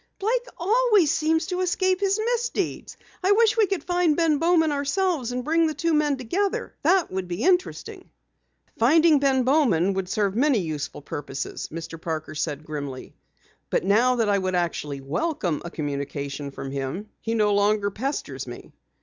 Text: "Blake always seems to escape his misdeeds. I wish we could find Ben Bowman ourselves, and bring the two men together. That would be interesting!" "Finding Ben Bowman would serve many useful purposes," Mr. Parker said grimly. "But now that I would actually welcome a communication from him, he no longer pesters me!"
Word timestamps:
"Blake 0.17 0.47
always 0.57 1.11
seems 1.11 1.45
to 1.45 1.61
escape 1.61 1.99
his 1.99 2.17
misdeeds. 2.33 2.97
I 3.23 3.33
wish 3.33 3.55
we 3.55 3.67
could 3.67 3.83
find 3.83 4.17
Ben 4.17 4.39
Bowman 4.39 4.71
ourselves, 4.71 5.31
and 5.31 5.43
bring 5.45 5.67
the 5.67 5.75
two 5.75 5.93
men 5.93 6.17
together. 6.17 6.73
That 6.81 7.11
would 7.11 7.27
be 7.27 7.43
interesting!" 7.43 8.09
"Finding 8.79 9.19
Ben 9.19 9.43
Bowman 9.43 9.93
would 9.93 10.09
serve 10.09 10.35
many 10.35 10.57
useful 10.57 11.03
purposes," 11.03 11.67
Mr. 11.71 12.01
Parker 12.01 12.33
said 12.33 12.65
grimly. 12.65 13.13
"But 13.69 13.83
now 13.83 14.15
that 14.15 14.27
I 14.27 14.39
would 14.39 14.55
actually 14.55 15.01
welcome 15.01 15.61
a 15.65 15.69
communication 15.69 16.49
from 16.49 16.71
him, 16.71 17.09
he 17.19 17.35
no 17.35 17.53
longer 17.53 17.91
pesters 17.91 18.47
me!" 18.47 18.71